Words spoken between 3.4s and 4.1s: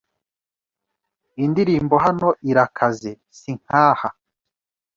nkaha